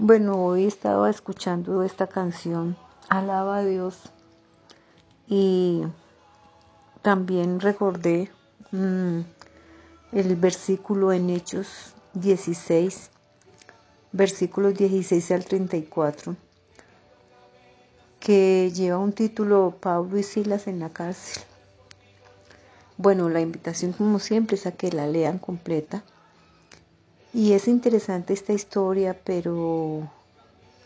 [0.00, 2.76] Bueno, hoy estaba escuchando esta canción,
[3.08, 3.98] Alaba a Dios,
[5.26, 5.82] y
[7.02, 8.30] también recordé
[8.70, 9.22] mmm,
[10.12, 13.10] el versículo en Hechos 16,
[14.12, 16.36] versículos 16 al 34,
[18.20, 21.42] que lleva un título Pablo y Silas en la cárcel.
[22.98, 26.04] Bueno, la invitación como siempre es a que la lean completa
[27.32, 30.08] y es interesante esta historia, pero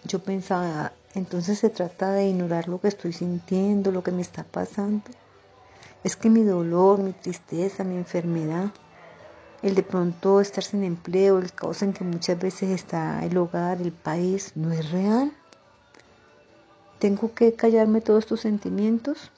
[0.05, 4.43] yo pensaba, entonces se trata de ignorar lo que estoy sintiendo, lo que me está
[4.43, 5.05] pasando.
[6.03, 8.73] Es que mi dolor, mi tristeza, mi enfermedad,
[9.63, 13.81] el de pronto estar sin empleo, el caos en que muchas veces está el hogar,
[13.81, 15.33] el país, no es real.
[16.99, 19.31] Tengo que callarme todos estos sentimientos.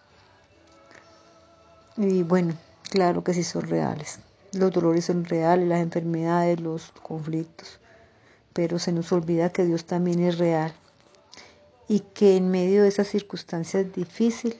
[1.99, 2.55] Y bueno,
[2.91, 4.19] claro que sí son reales.
[4.55, 7.81] Los dolores son reales, las enfermedades, los conflictos,
[8.53, 10.73] pero se nos olvida que Dios también es real
[11.89, 14.59] y que en medio de esas circunstancias difíciles,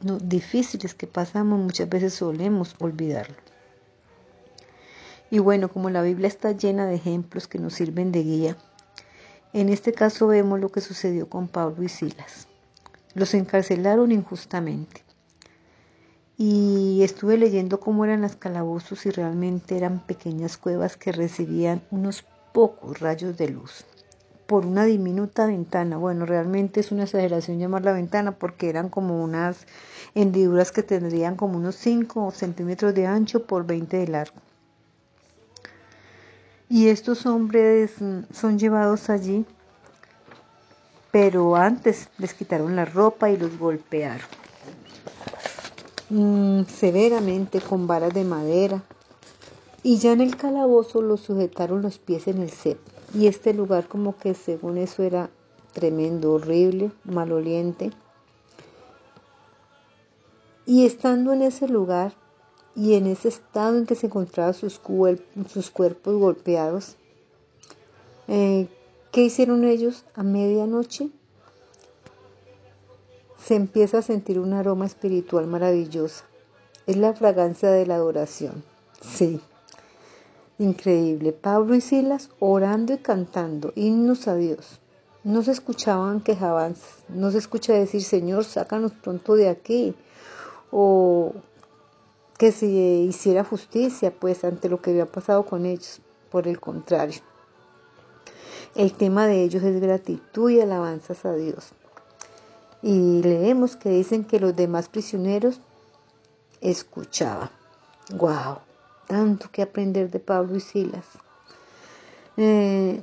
[0.00, 3.36] no, difíciles que pasamos muchas veces solemos olvidarlo.
[5.30, 8.56] Y bueno, como la Biblia está llena de ejemplos que nos sirven de guía,
[9.52, 12.46] en este caso vemos lo que sucedió con Pablo y Silas.
[13.14, 15.05] Los encarcelaron injustamente
[16.38, 22.24] y estuve leyendo cómo eran las calabozos y realmente eran pequeñas cuevas que recibían unos
[22.52, 23.84] pocos rayos de luz
[24.46, 25.96] por una diminuta ventana.
[25.96, 29.66] Bueno, realmente es una exageración llamar la ventana porque eran como unas
[30.14, 34.36] hendiduras que tendrían como unos 5 centímetros de ancho por 20 de largo.
[36.68, 37.92] Y estos hombres
[38.32, 39.46] son llevados allí,
[41.12, 44.45] pero antes les quitaron la ropa y los golpearon
[46.10, 48.82] mmm, severamente con varas de madera.
[49.82, 52.90] Y ya en el calabozo los sujetaron los pies en el cepo.
[53.14, 55.30] Y este lugar como que según eso era
[55.72, 57.92] tremendo, horrible, maloliente.
[60.64, 62.12] Y estando en ese lugar
[62.74, 64.80] y en ese estado en que se encontraban sus,
[65.48, 66.96] sus cuerpos golpeados,
[68.26, 68.68] eh,
[69.12, 71.10] ¿qué hicieron ellos a medianoche?
[73.46, 76.24] Se empieza a sentir un aroma espiritual maravilloso.
[76.88, 78.64] Es la fragancia de la adoración.
[79.00, 79.40] Sí.
[80.58, 81.32] Increíble.
[81.32, 84.80] Pablo y Silas orando y cantando himnos a Dios.
[85.22, 87.04] No se escuchaban quejabanzas.
[87.08, 89.94] No se escucha decir, Señor, sácanos pronto de aquí.
[90.72, 91.32] O
[92.38, 96.00] que se hiciera justicia, pues, ante lo que había pasado con ellos.
[96.32, 97.20] Por el contrario.
[98.74, 101.72] El tema de ellos es gratitud y alabanzas a Dios.
[102.86, 105.60] Y leemos que dicen que los demás prisioneros
[106.60, 107.50] escuchaban.
[108.14, 108.58] ¡Wow!
[109.08, 111.04] Tanto que aprender de Pablo y Silas.
[112.36, 113.02] Eh,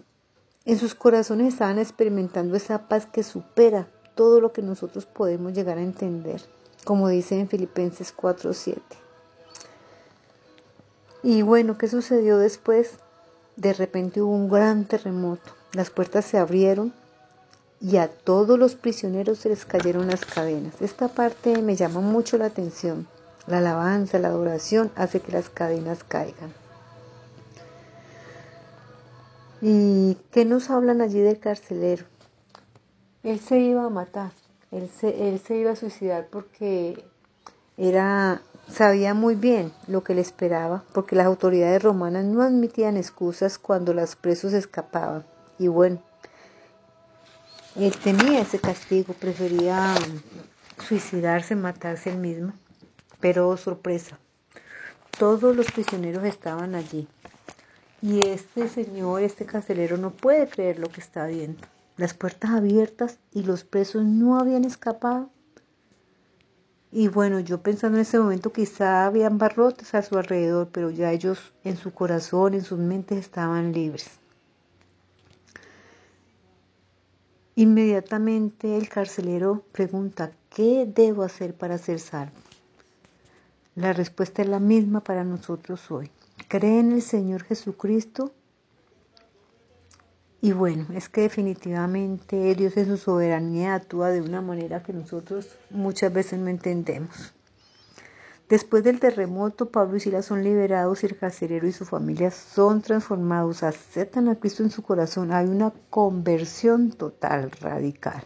[0.63, 5.77] en sus corazones estaban experimentando esa paz que supera todo lo que nosotros podemos llegar
[5.77, 6.41] a entender,
[6.85, 8.79] como dice en Filipenses 4:7.
[11.23, 12.99] Y bueno, ¿qué sucedió después?
[13.57, 16.93] De repente hubo un gran terremoto, las puertas se abrieron
[17.83, 20.73] y a todos los prisioneros se les cayeron las cadenas.
[20.81, 23.07] Esta parte me llama mucho la atención.
[23.45, 26.53] La alabanza, la adoración hace que las cadenas caigan.
[29.61, 32.05] ¿Y qué nos hablan allí del carcelero?
[33.21, 34.31] Él se iba a matar,
[34.71, 37.03] él se, él se iba a suicidar porque
[37.75, 43.57] era, sabía muy bien lo que le esperaba, porque las autoridades romanas no admitían excusas
[43.57, 45.25] cuando los presos escapaban.
[45.59, 46.01] Y bueno,
[47.75, 49.95] él temía ese castigo, prefería
[50.87, 52.53] suicidarse, matarse él mismo.
[53.19, 54.19] Pero sorpresa,
[55.17, 57.07] todos los prisioneros estaban allí.
[58.01, 61.65] Y este señor, este carcelero, no puede creer lo que está viendo.
[61.97, 65.29] Las puertas abiertas y los presos no habían escapado.
[66.91, 71.11] Y bueno, yo pensando en ese momento quizá habían barrotes a su alrededor, pero ya
[71.11, 74.11] ellos en su corazón, en sus mentes estaban libres.
[77.55, 82.33] Inmediatamente el carcelero pregunta, ¿qué debo hacer para ser salvo?
[83.75, 86.09] La respuesta es la misma para nosotros hoy.
[86.47, 88.31] Cree en el Señor Jesucristo.
[90.41, 95.55] Y bueno, es que definitivamente Dios en su soberanía actúa de una manera que nosotros
[95.69, 97.33] muchas veces no entendemos.
[98.53, 102.83] Después del terremoto, Pablo y Silas son liberados y el carcelero y su familia son
[102.83, 105.31] transformados, aceptan a Cristo en su corazón.
[105.31, 108.23] Hay una conversión total, radical.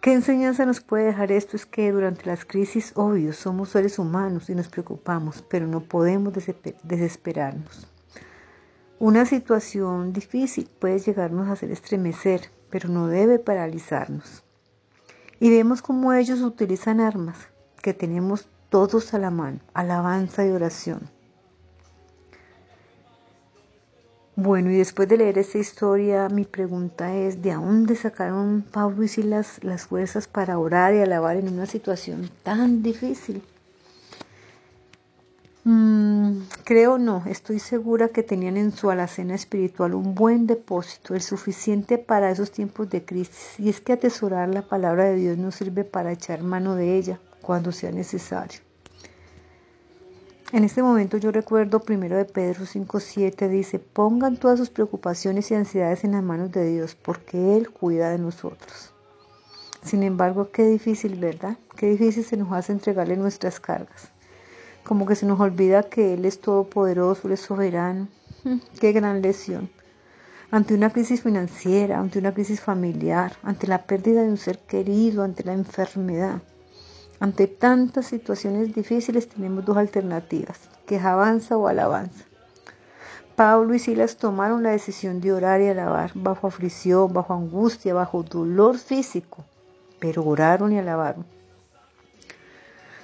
[0.00, 1.54] ¿Qué enseñanza nos puede dejar esto?
[1.54, 6.32] Es que durante las crisis, obvio, somos seres humanos y nos preocupamos, pero no podemos
[6.82, 7.86] desesperarnos.
[8.98, 14.44] Una situación difícil puede llegarnos a hacer estremecer, pero no debe paralizarnos.
[15.40, 17.48] Y vemos cómo ellos utilizan armas
[17.84, 21.00] que tenemos todos a la mano, alabanza y oración.
[24.36, 29.08] Bueno, y después de leer esta historia, mi pregunta es, ¿de dónde sacaron Pablo y
[29.08, 33.42] Silas las fuerzas para orar y alabar en una situación tan difícil?
[35.64, 41.20] Mm, creo no, estoy segura que tenían en su alacena espiritual un buen depósito, el
[41.20, 43.60] suficiente para esos tiempos de crisis.
[43.60, 47.20] Y es que atesorar la palabra de Dios nos sirve para echar mano de ella
[47.44, 48.60] cuando sea necesario.
[50.54, 55.54] En este momento yo recuerdo primero de Pedro 5.7 dice, pongan todas sus preocupaciones y
[55.54, 58.92] ansiedades en las manos de Dios, porque Él cuida de nosotros.
[59.82, 61.58] Sin embargo, qué difícil, ¿verdad?
[61.76, 64.10] Qué difícil se nos hace entregarle nuestras cargas.
[64.84, 68.06] Como que se nos olvida que Él es todopoderoso, Él es soberano.
[68.44, 69.70] Mm, qué gran lesión.
[70.52, 75.24] Ante una crisis financiera, ante una crisis familiar, ante la pérdida de un ser querido,
[75.24, 76.42] ante la enfermedad
[77.24, 82.22] ante tantas situaciones difíciles tenemos dos alternativas, quejabanza o alabanza.
[83.34, 88.22] Pablo y Silas tomaron la decisión de orar y alabar bajo aflicción, bajo angustia, bajo
[88.24, 89.42] dolor físico,
[90.00, 91.24] pero oraron y alabaron.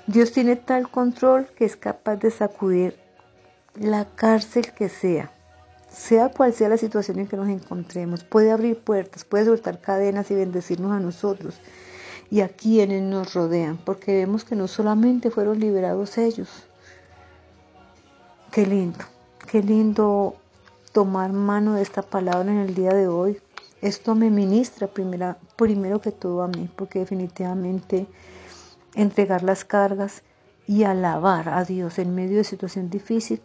[0.06, 2.99] Dios tiene tal control que es capaz de sacudir
[3.75, 5.32] la cárcel que sea,
[5.88, 8.22] sea cual sea la situación en que nos encontremos.
[8.22, 11.58] Puede abrir puertas, puede soltar cadenas y bendecirnos a nosotros
[12.31, 16.49] y a quienes nos rodean, porque vemos que no solamente fueron liberados ellos.
[18.53, 18.99] Qué lindo,
[19.50, 20.37] qué lindo
[20.93, 23.41] tomar mano de esta palabra en el día de hoy.
[23.82, 28.06] Esto me ministra primera, primero que todo a mí, porque definitivamente
[28.94, 30.23] entregar las cargas
[30.67, 33.41] y alabar a Dios en medio de situación difícil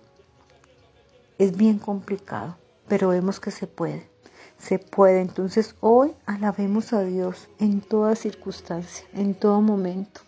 [1.37, 2.55] es bien complicado,
[2.87, 4.14] pero vemos que se puede
[4.57, 5.21] se puede.
[5.21, 10.21] Entonces hoy alabemos a Dios en toda circunstancia, en todo momento.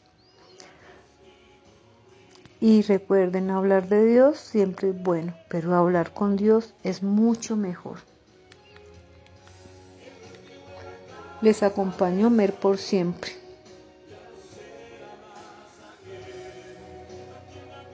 [2.59, 7.99] Y recuerden, hablar de Dios siempre es bueno, pero hablar con Dios es mucho mejor.
[11.41, 13.46] Les acompaño Mer por siempre.